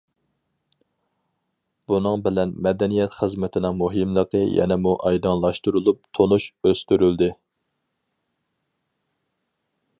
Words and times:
بۇنىڭ 1.91 2.23
بىلەن 2.27 2.55
مەدەنىيەت 2.67 3.13
خىزمىتىنىڭ 3.17 3.77
مۇھىملىقى 3.83 4.41
يەنىمۇ 4.61 4.95
ئايدىڭلاشتۇرۇلۇپ، 5.11 6.01
تونۇش 6.19 6.51
ئۆستۈرۈلدى. 6.71 7.31